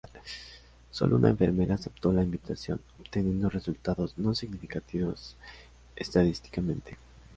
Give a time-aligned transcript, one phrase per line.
[0.89, 5.35] Solo una enfermera aceptó la invitación, obteniendo resultados no significativos
[5.95, 6.97] estadísticamente.